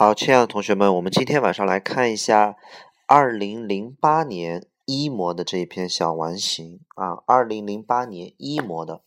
[0.00, 2.54] 好，亲爱的同学们，我们今天晚上来看一下
[3.08, 7.24] 二零零八年一模的这一篇小完形啊。
[7.26, 9.02] 二零零八年一模的，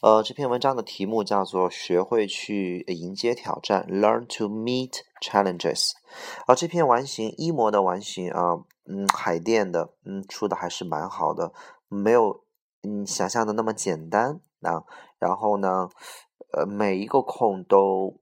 [0.00, 5.90] 呃，这篇文章的题目叫做“学会去迎接挑战 ”，Learn to meet challenges。
[6.46, 11.52] 啊，这篇完形一模的完形啊，嗯，海淀的，嗯，出的还是蛮好的，
[11.88, 12.44] 没有
[12.84, 14.84] 嗯想象的那么简单啊。
[15.18, 15.88] 然后呢，
[16.52, 18.21] 呃，每一个空都。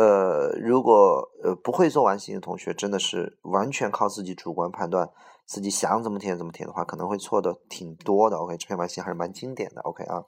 [0.00, 5.10] 呃，如果呃不会做完形的同学，真的是完全靠自己主观判断，
[5.44, 8.38] 自己想怎么填怎么填的话，可能会错的挺多的。
[8.38, 9.82] OK，这篇完形还是蛮经典的。
[9.82, 10.24] OK 啊，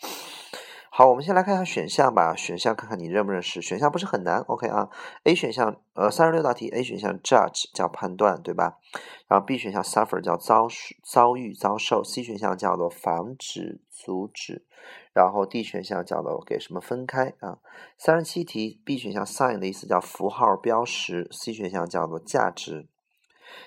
[0.91, 2.37] 好，我们先来看一下选项吧。
[2.37, 3.63] 选项看看你认不认识？
[3.63, 4.41] 选项不是很难。
[4.41, 4.91] OK 啊
[5.25, 8.77] ，A 选项呃三十六道题，A 选项 judge 叫判断，对吧？
[9.27, 10.69] 然后 B 选项 suffer 叫遭
[11.03, 14.67] 遭遇遭受，C 选项叫做防止阻止。
[15.15, 17.59] 然后 D 选项叫做给什么分开啊？
[17.99, 22.89] 三十七题 B 选项 sign 的意思叫符号标识，C 选项叫做价值。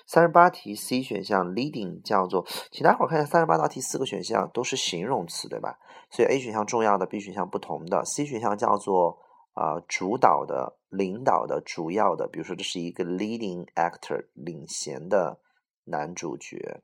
[0.07, 5.77] 三十八题 C 选项 leading 叫做，请大伙儿看一下三十八道题四个选项都是形容词对吧？
[6.09, 9.19] 所以 A 选项重要的，B 选项不同的，C 选项叫做
[9.53, 15.39] 啊主导的、领导的、主要的，比如说这是一个 leading actor 领衔的
[15.83, 16.81] 男主角，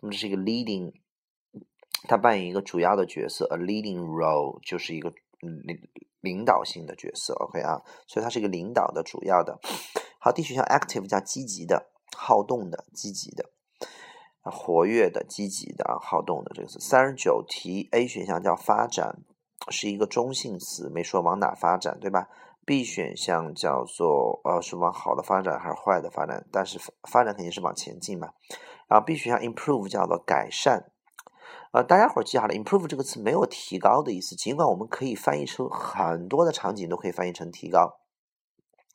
[0.00, 0.92] 那么这是一个 leading。
[2.08, 5.78] 他扮演一个主要的角色，a leading role 就是一个领
[6.20, 9.58] 领导性的角色，OK 啊，所以他是一个领导的主要的。
[10.18, 13.50] 好，D 选项 active 叫积极的、好动的、积极的、
[14.42, 16.80] 活跃的、积极的啊，好动的这个词。
[16.80, 19.18] 三十九题 A 选项叫发展，
[19.70, 22.28] 是一个中性词，没说往哪发展，对吧
[22.64, 26.44] ？B 选项叫做呃是往好的发展还是坏的发展？
[26.50, 28.30] 但是发展肯定是往前进嘛。
[28.88, 30.92] 然后 B 选项 improve 叫做改善。
[31.76, 37.98] 呃，大家伙记好了，improve 这个词没有提高的意思，尽管我们可以翻译出很多的场景都可以翻译成提高。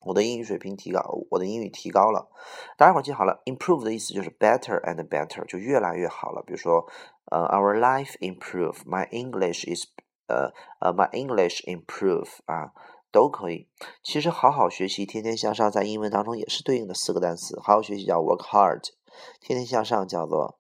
[0.04, 2.32] 我的英语水平提高，我的英语提高了。
[2.80, 6.42] 大家伙记好了，improve 的意思就是 better and better，就越来越好了。
[6.42, 6.88] 比如说，
[7.26, 9.86] 呃，our life improve，my English is，
[10.26, 12.72] 呃呃，my English improve 啊，
[13.12, 13.68] 都可以。
[14.02, 17.60] 其实好好学习，天天向上，在英文当中也是对应的四个单词。
[17.60, 18.82] 好好学习叫 work hard，
[19.40, 20.58] 天天向上叫做。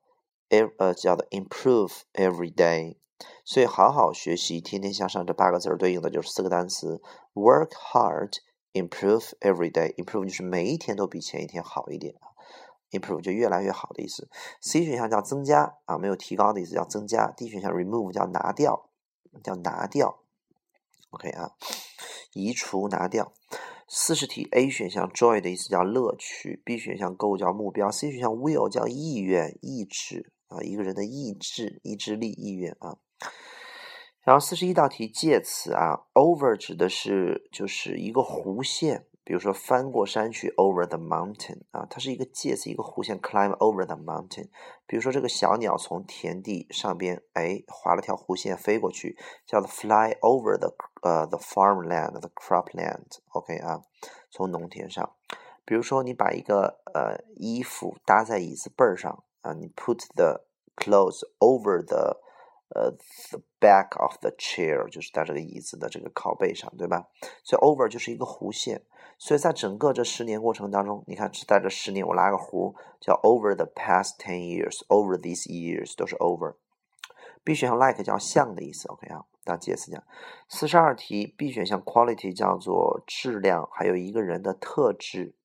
[0.78, 2.97] 呃，叫做 improve every day，
[3.45, 7.01] 所以好好学习，天天向上这八个字儿对应的就是四个单词
[7.34, 9.95] ：work hard，improve every day。
[9.95, 12.35] improve 就是每一天都比前一天好一点啊
[12.91, 14.29] ，improve 就越来越好的意思。
[14.59, 17.31] C 选项叫增加啊，没有提高的意思，叫增加。
[17.31, 18.89] D 选项 remove 叫拿掉，
[19.41, 20.19] 叫拿掉。
[21.12, 21.51] OK 啊，
[22.33, 23.31] 移除拿掉。
[23.88, 30.31] 四十题 A 选项 joy 的意思叫乐趣，B 选项 goal 叫目标，C 选项 will 叫意愿、意志。
[30.51, 32.97] 啊，一个人的意志、意志力、意愿啊。
[34.23, 44.50] 然后四十一道题介词啊，over 指的是就是一个弧线，比如说翻过山去，over the mountain 啊，它是一个介词，一个弧线，climb over the mountain。
[44.85, 53.81] 比如说这个小鸟从田地上边哎划了条弧线飞过去，叫做 fly over the 呃 the farmland，the cropland，OK 啊，
[54.29, 55.16] 从农田上。
[55.66, 59.23] 比如说你把一个呃衣服搭在椅子背儿上。
[59.41, 62.18] 啊，你 put the clothes over the
[62.74, 62.91] 呃
[63.29, 67.07] the back of the chair，就是在这个椅子的这个靠背上，对吧？
[67.44, 68.84] 所以 over 就是一个弧线。
[69.18, 76.56] 所以在整个这十年过程当中，你看是在这十年，我拉个弧叫 over the past ten years，over these years 都是 over。
[77.44, 79.25] B 选项 like 叫像的意思，OK 啊？
[79.44, 80.03] 当介词讲。
[80.50, 85.35] 四十二题 B 选项 quality 叫做质量，还有一个人的特质。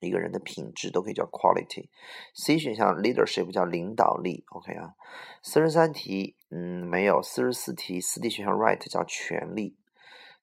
[0.00, 1.88] 一个人的品质都可以叫 quality。
[2.34, 4.94] C 选项 leadership 叫领导力，OK 啊。
[5.42, 7.22] 四十三题，嗯，没有。
[7.22, 9.76] 四十四题，四 D 选项 right 叫权利，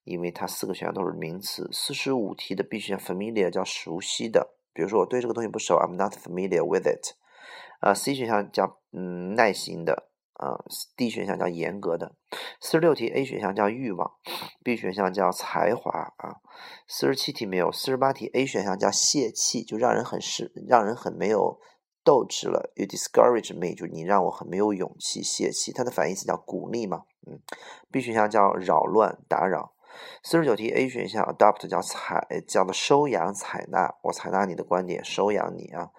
[0.04, 1.70] 因为它四个选项都是名词。
[1.72, 7.16] 四十五题的 B 选项 familiar 叫熟悉的，比如说我对这个东西不熟，I'm not familiar with it。
[7.80, 10.07] 啊，C 选项叫嗯耐心的。
[10.38, 10.64] 啊
[10.96, 12.16] ，D 选项叫严格的。
[12.62, 14.12] 四十六题，A 选项叫欲望
[14.64, 16.38] ，B 选项叫才华啊。
[16.88, 17.72] 四十七题没有。
[17.72, 21.60] 四十八题，A 选项叫泄气，就让人很是让人很没有
[22.04, 22.72] 斗志了。
[22.76, 25.72] You discourage me，就你让我很没有勇气，泄气。
[25.74, 27.04] 它的反义词叫鼓励嘛。
[27.26, 27.40] 嗯。
[27.92, 29.74] B 选项叫扰乱打扰。
[30.22, 35.90] 四十九题，A 选项 adopt 叫采叫做收养采纳，我采纳你的观点，收养你啊。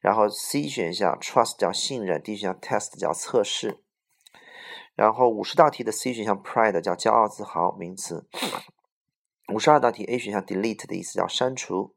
[0.00, 3.81] 然后 C 选项 trust 叫信任，D 选项 test 叫测试。
[4.94, 8.26] 然后五十道题的 C 选项 pride 叫骄傲自豪，名词。
[9.52, 11.94] 五十二道题 A 选项 delete 的意思叫删除，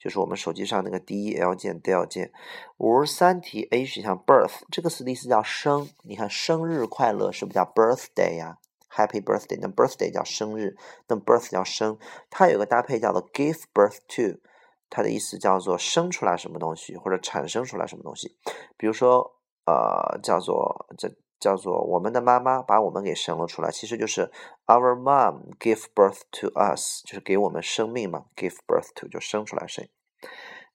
[0.00, 2.32] 就是我们手机上那个 D E L 键 Del 键。
[2.78, 8.58] 五十三题 A 选项 birth 这个词的意思叫生，你看生日快乐是不是叫 birthday 呀
[8.90, 10.76] ？Happy birthday，那 birthday 叫生日，
[11.08, 11.98] 那 birth 叫生，
[12.30, 14.40] 它有个搭配叫做 give birth to，
[14.88, 18.36] 它的意思叫做生出来什么东西或者产生出来什么东西。
[18.78, 24.30] 比如说，呃，叫做这叫做我们的妈妈把我们给生了出来，其实就是
[24.66, 29.90] our mom give birth to us，就是给我们生命嘛，give birth to 就生出来谁。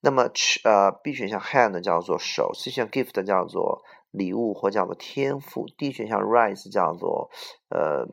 [0.01, 0.31] 那么，
[0.63, 7.29] 呃，B 选项 hand 叫做手，C 选项 gift 叫做礼物或叫做天赋，D 选项 rise 叫做
[7.69, 8.07] 呃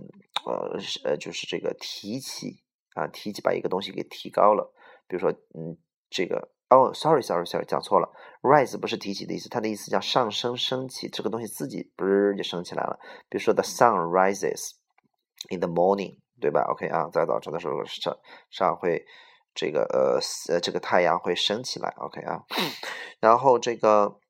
[0.45, 2.63] 呃呃就是这个提起
[2.95, 4.73] 啊，提起把一个东西给提高了。
[5.07, 5.79] 比如说，嗯，
[6.11, 8.11] 这个哦，sorry，sorry，sorry，讲错了
[8.43, 12.05] ，rise 不是提起的意思，它的意思叫上升、升起，这个东西自己不
[12.37, 12.99] 就升起来了。
[13.29, 14.73] 比如说，the sun rises
[15.51, 18.17] in the morning，对吧？OK 啊，在早晨的时候上
[18.51, 19.05] 上会。
[19.55, 20.21] 这个呃
[20.55, 22.45] 呃，这个太阳会升起来，OK 啊，
[23.19, 24.21] 然后这个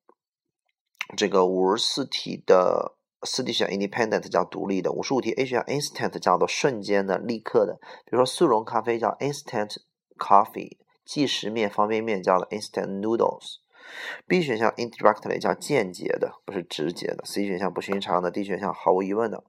[1.18, 7.74] 这个五十四题的四 D 选 independent 叫独立的，五十五题 A 选项 instant 叫做瞬间的、立刻的，
[8.06, 9.76] 比如说速溶咖啡叫 instant
[10.16, 19.42] coffee，即食面方便面叫做 instant noodles，B 选项 indirectly 叫间接的，不是直接的，C 选项不寻常的，D 选项毫无疑问的。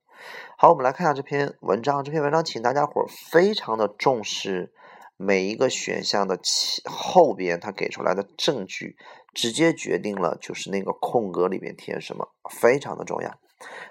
[0.58, 4.72] 好，我们来看一下这篇文章，这篇文章请大家伙儿非常的重视。
[5.18, 8.96] 每一个选项的前后边，它给出来的证据，
[9.34, 13.38] 直接决定了就是那个空格里面填什么，非常的重要。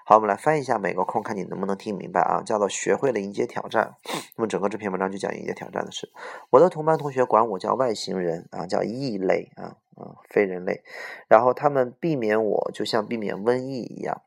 [0.04, 2.42] 好，我们来翻译一下每个空，看你能不能听明白啊？
[2.42, 3.94] 叫做学会了迎接挑战。
[4.36, 6.10] 那么整个这篇文章就讲迎接挑战的事。
[6.50, 10.82] 我的同班同学管我叫外星人啊，叫异类啊啊，非人类。
[11.28, 14.22] 然后他们避免我，就像避免瘟疫一样。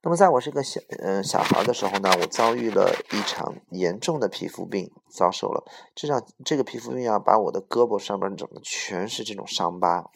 [0.00, 5.64] 那么，在我是个小嗯小孩的时候呢，我遭遇了一场严重的皮肤病，遭受了
[5.94, 10.08] 这场这个皮肤病啊，把我的胳膊上面整个全是这种伤疤，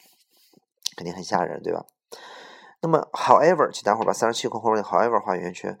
[0.95, 1.85] 肯定很吓人，对吧？
[2.83, 5.79] 那么，however，请待会儿把三十七空后面的 however 画圆圈。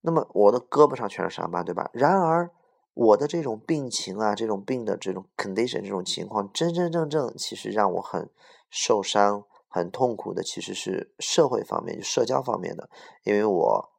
[0.00, 1.90] 那么，我的胳膊上全是伤疤，对吧？
[1.92, 2.50] 然而，
[2.94, 8.30] 我的这种病情啊，这种病的这种 condition 这种情况，真真正正其实让我很
[8.70, 9.44] 受伤。
[9.66, 12.88] 很痛苦的其实是社会方面，就社交方面的，
[13.24, 13.90] 因为我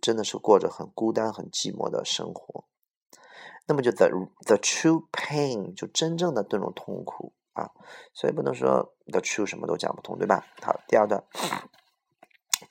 [0.00, 2.64] 真的是过着很孤单、很寂寞的生活。
[3.68, 4.08] 那么就 the
[4.44, 7.70] the true pain 就真正的这种痛苦啊，
[8.12, 10.44] 所以不能说 the true 什么都讲不通，对吧？
[10.60, 11.22] 好，第二段，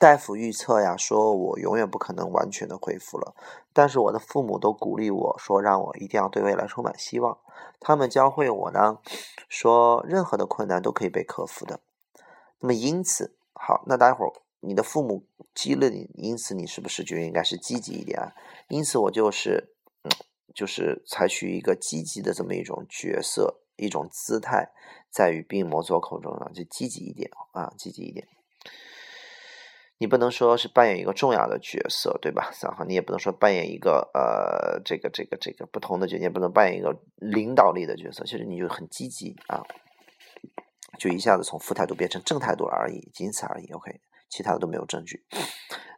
[0.01, 3.35] 大夫预测呀，说我永远不可能完全的恢复了，
[3.71, 7.37] 但是我的父母都鼓励我说，让我一定要对未来充满希望。
[7.79, 8.97] 他们教会我呢，
[9.47, 11.81] 说任何的困难都可以被克服的。
[12.61, 18.33] 那么因此，好，那待会儿你的父母激励你，因此你是不是就应该是积极一点啊？
[18.69, 19.71] 因此我就是，
[20.55, 24.71] 就是采取一个积极的这么一种角色，一种姿态，
[25.11, 28.27] 在与病魔做口中呢，就积极一点啊，积极一点。
[30.01, 32.51] 你不能说是扮演一个重要的角色，对吧？
[32.63, 39.61] 然后你也不能说扮演一个呃，这个这个这个不同的角色，也不能扮演一个领导力的角色，其实你就很积极啊。
[40.97, 43.71] 就一下子从负态度变成正态度了而已，仅此而已。
[43.73, 45.23] OK，其他的都没有证据。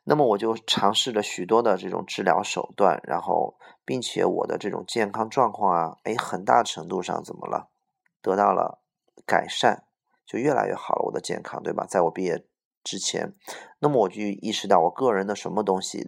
[0.03, 3.55] 那么我就尝试了许多的这种治疗手段，然后
[3.85, 7.69] 并且我的这种健康状况啊，哎，很大程度上怎么了？
[8.21, 8.83] 得到了
[9.25, 9.85] 改善，
[10.25, 11.05] 就越来越好了。
[11.05, 11.85] 我的健康，对吧？
[11.87, 12.45] 在我毕业
[12.83, 13.33] 之前，
[13.79, 16.03] 那么我就意识到我个人的什么东西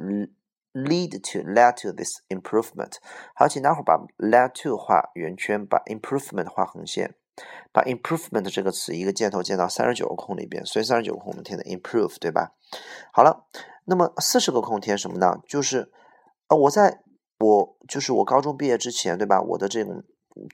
[0.73, 2.97] lead to led to this improvement。
[3.33, 7.15] 好，请待会儿把 led to 画圆圈，把 improvement 画横线。
[7.73, 12.53] 把 improvement 这个词一个箭头箭到三十九个空里边，所以三十九个空我们填的 improve，对吧？
[13.11, 13.45] 好了，
[13.83, 15.41] 那么四十个空填什么呢？
[15.45, 15.91] 就是
[16.47, 17.01] 呃，我在
[17.39, 19.41] 我就是我高中毕业之前，对吧？
[19.41, 20.05] 我的这种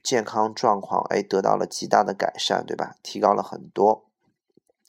[0.02, 2.96] 健康状况哎得到了极大的改善，对吧？
[3.00, 4.10] 提高了很多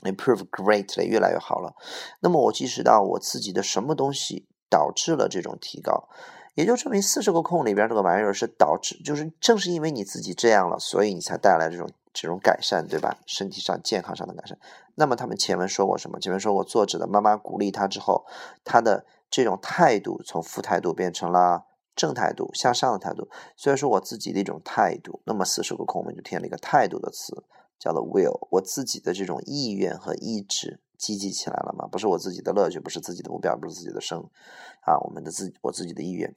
[0.03, 1.73] ，improve greatly，越来越好了。
[2.19, 6.07] 那么我意识到我自己的什么东西导致了这种提高？
[6.55, 13.17] 也就证明四十个空里边这个玩意儿是导致，就是正是因为你自己这样了，所以你才带来这种这种改善，对吧？
[13.25, 14.55] 身体上健康上的改善。
[14.93, 16.19] 那么他们前文说过什么？
[16.19, 18.27] 前文说过，作者的妈妈鼓励他之后，
[18.63, 21.63] 他的这种态度从负态度变成了
[21.95, 23.27] 正态度、向上的态度。
[23.57, 25.21] 所以说我自己的一种态度。
[25.25, 27.43] 那么四十个空我们就填了一个态度的词，
[27.83, 30.79] 叫做 will，我自己的这种意愿和意志。
[30.95, 31.85] 积极起来了吗？
[31.91, 34.21] 不是我自己的乐趣，不是自己的目标，不是自己的生
[34.85, 36.33] 啊，我们的自我自己的意愿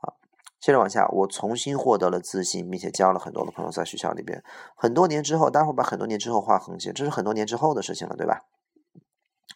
[0.00, 0.18] 啊。
[0.58, 4.42] 接着往下，我重新获得了自信，并且交了很多的朋友，在学校里边。
[4.74, 8.44] 很多年之后，待会儿把很多年之后画横线，这是很多年之后的事情了，对吧？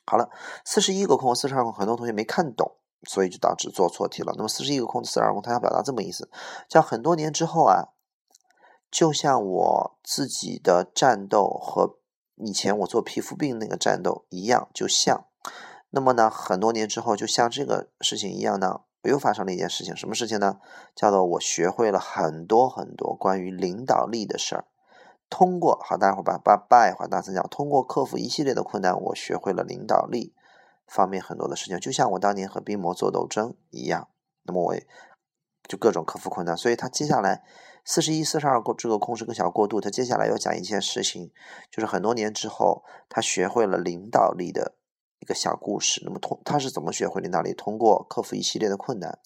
[0.04, 0.30] 好了，
[0.64, 2.76] 四十一个空和，四十二空，很多同学没看懂，
[3.09, 4.33] 所以就导致做错题了。
[4.37, 6.30] 那么四十一个空，四十二空，它要表达这么意思，
[6.68, 7.88] 叫很多年之后啊，
[8.90, 11.99] 就像我自己的战斗和。
[12.38, 15.25] 以前我做皮肤病那个战斗一样，就像，
[15.88, 20.59] 那么呢，很多年之后，就像这个事情一样呢，又发生了一件事情，什么事情呢？
[20.95, 24.66] 叫做我学会了很多很多关于领导力的事儿。
[25.31, 30.35] 通过好，待会儿把把 by 话大声讲，通过克服一系列的困难，我学会了领导力
[30.87, 34.09] 方面很多的事情，就像我当年和病魔做斗争一样。
[34.43, 34.75] 那么我
[35.66, 37.43] 就各种克服困难，所以他接下来
[37.88, 41.31] 四十一、四十二过这个空是个小过渡，他接下来要讲一件事情，
[41.71, 44.75] 就是很多年之后他学会了领导力的
[45.21, 46.02] 一个小故事。
[46.05, 47.55] 那么通他是怎么学会领导力？
[47.55, 49.21] 通过克服一系列的困难。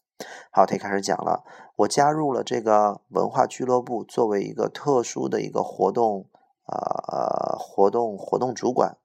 [0.52, 1.42] 好，他开始讲了。
[1.76, 6.26] 我加入了这个文化俱乐部，作为一个特殊的一个活动，
[6.66, 8.98] 呃，活动活动主管。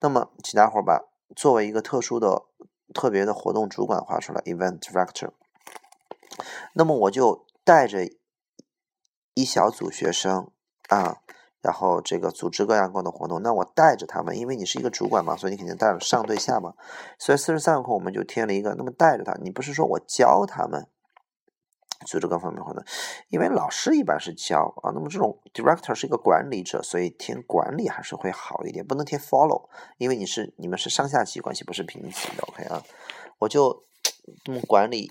[0.00, 1.04] 那么，请大伙儿把
[1.36, 2.44] 作为一个特殊的、
[2.94, 5.28] 特别的活动主管画出来，event director。
[6.72, 8.08] 那么，我就带着
[9.34, 10.50] 一小组学生
[10.88, 11.18] 啊。
[11.60, 16.74] 然后这个组织各样各样的活动，那我带着他们，因为你是一个主管嘛，所以你肯定带着上对下嘛。
[17.18, 20.86] 所以四十三个空我们就添了一个，那么带着他，你不是说我教他们
[22.06, 22.84] 组织各方面活动，
[23.30, 24.92] 因为老师一般是教啊。
[24.94, 32.44] 那么这种 director 是一个管理者，所以填管理还是会好一点，不能填 follow，因为你是你们是上下级关系，不是平级的。
[32.48, 32.82] OK 啊，
[33.38, 33.82] 我就
[34.44, 35.10] 那么管理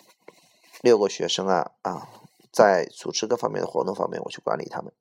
[0.83, 2.07] 六个学生啊啊，
[2.53, 4.93] 在组织各方面的活动方面，我去管理他们。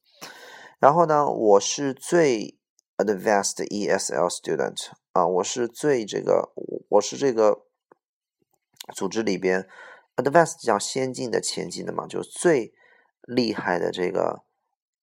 [0.80, 2.59] 然后呢，我是最
[2.97, 6.52] advanced ESL student 啊，我是最这个，
[6.88, 7.66] 我是这个
[8.94, 9.68] 组织里边
[10.16, 12.73] advanced 叫先进的、前进的嘛，就是最
[13.23, 14.42] 厉害的这个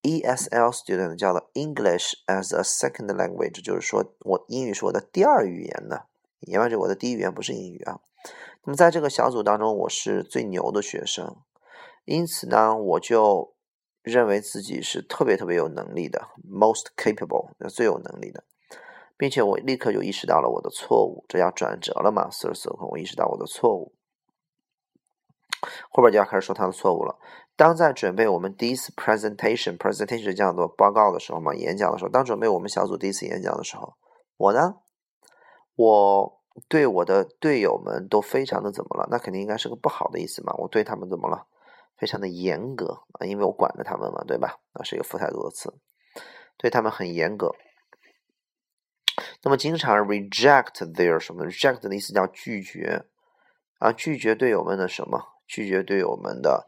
[0.01, 6.01] ESL student 叫做 English as a second language，就是说我英语是我的第二语言呢，
[6.41, 8.01] 言外之意我的第一语言不是英语啊。
[8.63, 11.37] 那么在这个小组当中，我是最牛的学生，
[12.09, 13.53] 因此呢，我就。
[14.01, 18.45] 认为自己是特别特别有能力的，most capable，最有能力的，
[19.17, 22.29] 并且我立刻就意识到了我的错误，这要转折了嘛？
[22.31, 23.93] 四十四分，我意识到我的错误，
[25.91, 27.19] 后边就要开始说他的错误了。
[27.57, 33.95] 当在准备我们第一次 presentation，presentation 这样的报告的时候嘛，演讲的时候，当准备我们小组第一次演讲的时候，
[34.37, 34.75] 我呢，
[35.75, 39.07] 我对我的队友们都非常的怎么了？
[39.11, 40.53] 那肯定应该是个不好的意思嘛？
[40.57, 41.45] 我对他们怎么了？
[41.99, 44.57] 非常的严格啊，因为我管着他们嘛，对吧？
[44.71, 45.73] 啊，是一个负态度的词，
[46.57, 47.53] 对他们很严格。
[49.43, 53.05] 那么经常 reject their 什么？reject 的意思叫拒绝
[53.79, 55.21] 啊，拒绝队友们的什么？
[55.45, 56.67] 拒绝队友们的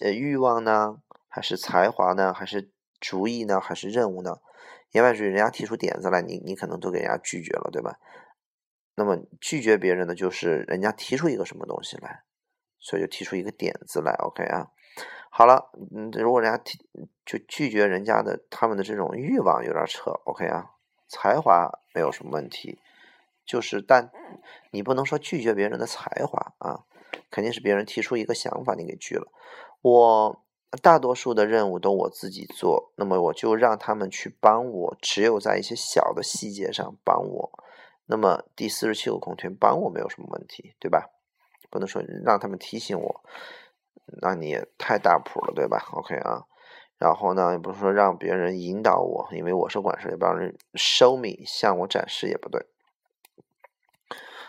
[0.00, 1.02] 呃欲望呢？
[1.28, 2.34] 还是才华呢？
[2.34, 3.60] 还是主意呢？
[3.60, 4.40] 还是任务呢？
[4.92, 7.98] 言外之意，人家提出点子来，你你可能都给人家拒绝了，对吧？
[8.96, 12.24] 那么拒绝别人的就是人家提出一个什么东西来。
[12.80, 14.68] 所以就提出一个点子来，OK 啊，
[15.30, 16.78] 好了，嗯，如果人家提
[17.24, 20.70] 就拒绝人家的他们的这种欲望有点扯，OK 啊，
[21.08, 22.80] 才华没有什么问题，
[23.44, 24.10] 就是但
[24.70, 26.84] 你不能说拒绝别人的才华啊，
[27.30, 29.26] 肯定是别人提出一个想法你给拒了。
[29.80, 30.44] 我
[30.82, 37.50] 大多数的任务都我自己做，那么我就让他们去帮我，只有在一些小的细节上帮我。
[38.06, 41.10] 那么第四十七个空缺帮我没有什么问题，对吧？
[41.70, 43.24] 不能说让他们提醒我，
[44.22, 46.44] 那你也太大谱了，对吧？OK 啊，
[46.96, 52.66] 然后呢，也不是说让别人引导我，因为我是管事的，也不让人收米向我展示，也不对。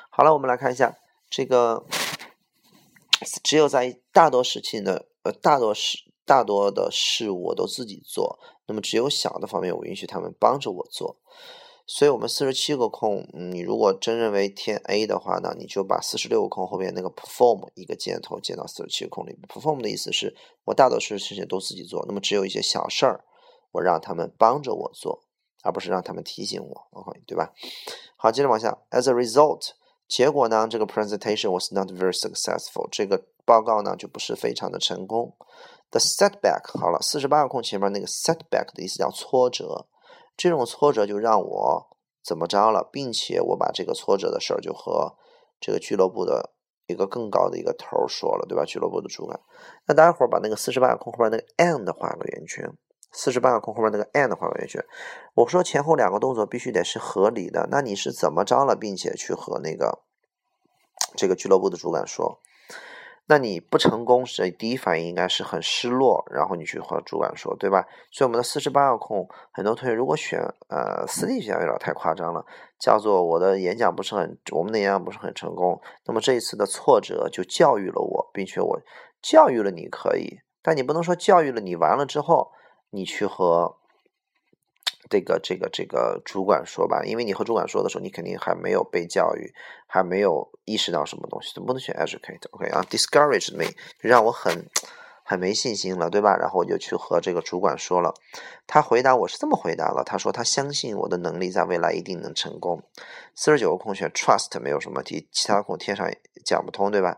[0.09, 0.97] 好了，我们来看一下
[1.29, 1.85] 这个，
[3.43, 11.17] 只有在大多事情的呃大多事大多的事我都自己做，那么只有小的方面我允许他们帮着我做。
[11.91, 19.35] 所以，我们四十七个空，嗯你如果真认为填 A 的话呢，你就把四十六个空后面那个 perform 一个箭头接到四十七个空里。
[19.47, 23.25] perform 的意思是我大多数事情都自己做，那么只有一些小事儿，
[23.71, 25.23] 我让他们帮着我做，
[25.63, 27.51] 而不是让他们提醒我，OK，对吧？
[28.17, 28.77] 好，接着往下。
[28.91, 29.71] As a result，
[30.07, 35.35] 结果呢，这个 presentation was not very successful，这个报告呢就不是非常的成功。
[35.89, 39.87] The setback，好了，四十八个空前面那个 setback 的意思叫挫折。
[40.39, 45.17] 这种挫折就让我怎么着了，并且我把这个挫折的事儿就和
[45.59, 46.53] 这个俱乐部的
[46.87, 48.63] 一个更高的一个头说了，对吧？
[48.63, 49.37] 俱乐部的主管，
[49.85, 52.71] 那大家伙儿把那个四十八个空后边那个 and 画个圆圈，
[53.11, 54.81] 四十八个空后边那个 and 画个圆圈。
[55.33, 59.99] 我说前后两个动作必须得是合理的，那你是怎么着了，并且去和那个
[61.17, 62.39] 这个俱乐部的主管说？
[63.31, 67.85] 那你不成功时，第一反应应该是很失落，然后你去和主管说，对吧？
[68.11, 72.43] 所以我们的四十八个空，很多同学如果选呃私立学校有点太夸张了，
[72.79, 75.79] 叫做我的演讲不是很，我们的演讲不是很成功。
[76.07, 78.81] 那么这一次的挫折就教育了我，并且我
[79.21, 82.49] 教育了你可以，但你不能说教育了你完了之后，
[82.89, 83.77] 你去和
[85.09, 89.51] 这个这个这个主管说吧，因为你和主管说的时候，你肯定还没有被教育，
[89.87, 93.65] 还没有意识到什么东西，总不能选 educate，OK 啊，discourage me，
[93.99, 94.67] 让我很
[95.23, 96.37] 很没信心了，对吧？
[96.37, 98.13] 然后我就去和这个主管说了，
[98.67, 102.83] 他回答我是这么回答了，他说他相信我的能力在未来一定能成功。
[103.33, 106.07] 四十九个空选 trust 没有什么题，其他空填上
[106.45, 107.17] 讲不通，对吧？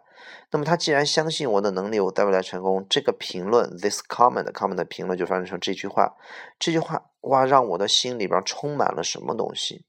[0.51, 6.15] 那么他既然相信我的能力，我在未来成功，这个评论 this comment comment 的评论就翻译成这句话，
[6.59, 9.85] 这句话哇，让我的心里边充满了什么东西？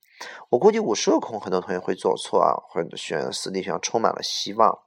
[0.51, 4.79] 我估计五十个空很多同学会做错啊，会选四 D 选充满了希望，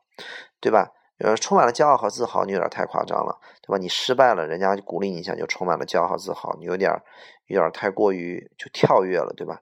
[0.62, 0.92] 对吧？
[1.18, 3.78] 呃，充满了骄傲和自豪，你有点太夸张了，对吧？
[3.78, 6.92] 你失败了，人家鼓励你一下就充满了骄傲和自豪，你有点
[7.48, 9.62] 有点太过于就跳跃了，对吧？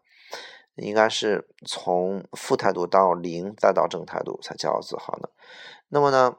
[0.76, 5.30] 应该是从负态度到零，再到正态度才骄傲自豪呢。
[5.90, 6.36] 那么呢，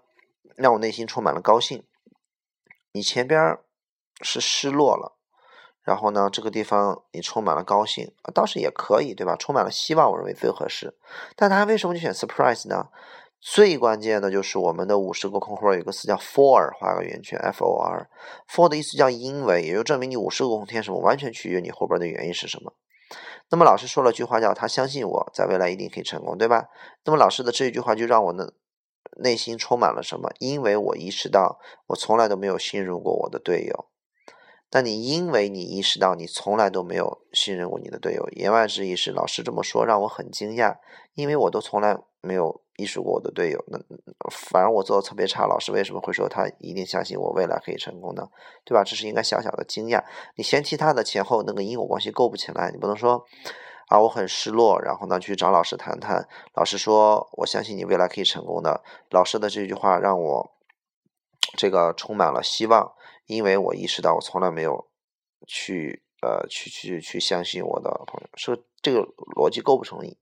[0.56, 1.84] 让我内心充满了高兴。
[2.92, 3.58] 你前边
[4.22, 5.16] 是失落了，
[5.82, 9.36] 然后呢，这个地方你充满了高兴啊，倒是也可以，对吧？
[9.36, 10.96] 充满了希望，我认为最合适。
[11.36, 12.88] 但他为什么就选 surprise 呢？
[13.40, 18.08] 最关键的就是我们的五十个空后有个词叫 for，画个圆圈，f o r。
[18.48, 22.72] for 的意思叫因为，也就证明你五十个空填什么，完全取决于你后边的原因是什么。
[23.50, 26.68] 那么老师说了句话叫他相信我在未来一定可以成功，对吧？
[27.04, 28.52] 那么老师的这一句话就让我呢
[29.18, 30.30] 内心充满了什么？
[30.38, 33.87] 因为我意识到我从来都没有信任过我的队友。
[34.71, 40.76] 但你因为你意识到你从来都没有信任过你的队友，言外之意是老师这么说让我很惊讶，
[41.14, 42.62] 因为我都从来没有。
[42.76, 43.78] 意识过我的队友，那
[44.33, 48.28] 反而我做的特别差，老师为什么会说他一定相信我未来可以成功呢？
[48.64, 48.83] 对吧？
[48.83, 50.02] 这是应该小小的惊讶。
[50.35, 53.25] 你嫌弃他的前后那个因果关系构不起来，你不能说
[53.87, 56.26] 啊我很失落，然后呢去找老师谈谈。
[56.54, 58.83] 老师说我相信你未来可以成功的。
[59.09, 60.50] 老师的这句话让我
[61.56, 62.90] 这个充满了希望，
[63.26, 64.88] 因为我意识到我从来没有
[65.47, 69.00] 去呃去去去相信我的朋友，说这个
[69.37, 70.19] 逻辑构不成立。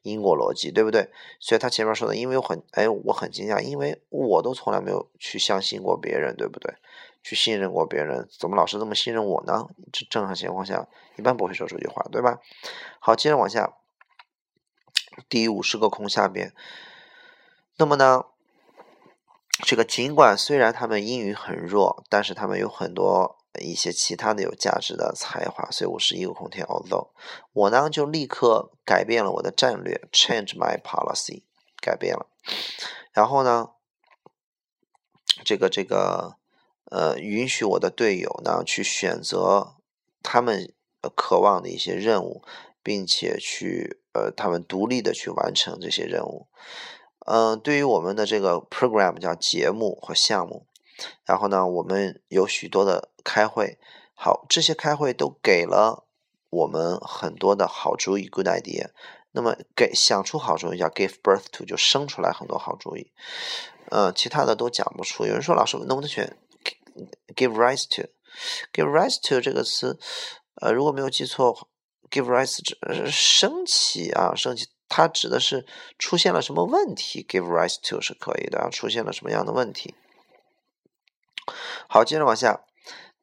[0.00, 1.10] 因果逻辑对不对？
[1.40, 6.74] 所以他前面说的，因为我很哎，我很惊讶，因为我都从来没有去相信过别人，对不对？
[7.22, 9.68] 去信任过别人，怎么老是这么信任我呢？
[9.92, 10.88] 这正常情况下
[11.18, 12.40] 一般不会说这句话，对吧？
[12.98, 13.74] 好，接着往下，
[15.28, 16.54] 第五十个空下边，
[17.76, 18.24] 那么呢，
[19.64, 23.36] 这个尽管虽然他们英语很弱，但是他们有很多。
[23.60, 26.64] 一些其他的有价值的才华，所以我是一个空天。
[26.66, 27.08] Although
[27.52, 31.42] 我呢就立刻改变了我的战略，change my policy，
[31.80, 32.28] 改变了。
[33.10, 33.70] 然后呢，
[35.44, 36.36] 这个这个
[36.84, 39.74] 呃，允许我的队友呢去选择
[40.22, 40.72] 他们
[41.16, 42.44] 渴望的一些任务，
[42.84, 46.46] 并且去呃，他们独立的去完成这些任务。
[47.30, 50.66] 嗯，对于我们的这个 program 叫节目和项目。
[51.24, 53.78] 然后呢，我们有许多的开会，
[54.14, 56.06] 好，这些开会都给了
[56.48, 58.90] 我们很多的好主意，good idea。
[59.32, 63.12] 那么给想出好主意叫 give birth to，就生出来很多好主意。
[63.90, 65.26] 嗯，其他的都讲不出。
[65.26, 66.36] 有人说老师能不能选
[67.36, 69.98] give rise to？give rise to 这个词，
[70.62, 71.68] 呃，如果没有记错
[72.10, 72.76] ，give rise 指
[73.10, 75.66] 升起啊，升起，它指的是
[75.98, 79.94] 出现了什么问题？give rise to 是可以的，出现了什么样的问题？
[81.88, 82.64] 好，接着往下，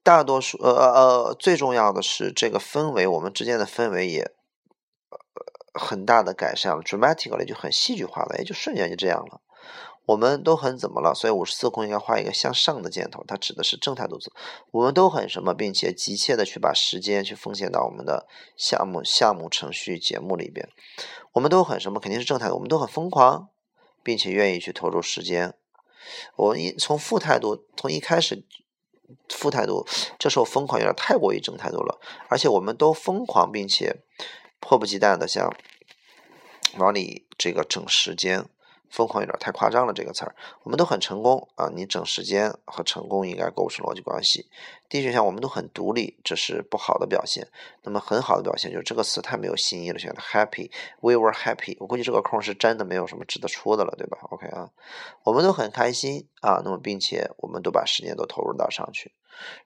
[0.04, 0.92] 大多数呃呃
[1.28, 4.22] 呃，最重要的是这个氛围，我们之间的氛围也
[5.10, 5.20] 呃
[5.80, 9.42] 很大的改善了，dramatically 就很戏剧化了，也就瞬间就这样了。
[10.06, 11.14] 我们都很怎么了？
[11.16, 14.32] 所以五十四空应该画一个向上的箭头，它指的是正态度字。
[14.72, 20.70] 我们都很什么，并且急切的去把时间去奉献到我们的项目、项目、程序、节目里边。
[21.34, 22.00] 我们都很什么？
[22.00, 22.54] 肯定是正态度。
[22.56, 23.50] 我们都很疯狂，
[24.04, 25.56] 并且愿意去投入时间。
[26.36, 28.46] 我一从负态度，从一开始
[29.30, 29.88] 负态度，
[30.20, 34.04] 这时候疯狂有点太过于正态度了，而且我们都疯狂并且
[34.60, 35.52] 迫不及待的想
[36.78, 38.48] 往里这个整时间。
[38.96, 41.68] 疯狂有点太夸张了，这个词儿，我们都很成功啊！
[41.76, 44.50] 你整时间和成功应该构成逻辑关系。
[44.88, 47.46] D 选项我们都很独立，这是不好的表现。
[47.84, 51.76] 那么很好的表现就是这个词太没有新意了，选的 happy，we were happy。
[51.82, 54.70] 我估计这个空是真的没有什么值得出的了，对吧？OK 啊，
[55.26, 59.12] 我们都很开心啊，那么并且我们都把时间都投入到上去，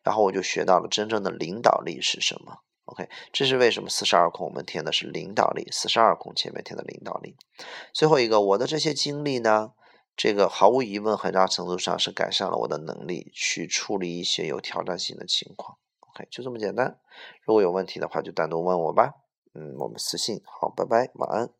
[0.01, 2.63] 然后我就学到了真正的领导力是什么。
[2.89, 7.35] OK，这是为什么四十二空我们填的是领导力，四十二空前面填的领导力。
[7.93, 9.73] 最后一个，我的这些经历呢，
[10.17, 15.77] 这个毫无疑问很大程度上是改善了我的能力去处理一些有挑战性的情况。
[15.99, 16.97] OK，就这么简单。
[17.43, 19.13] 如果有问题的话，就单独问我吧。
[19.53, 20.41] 嗯，我们私信。
[20.45, 21.58] 好，拜拜，晚安。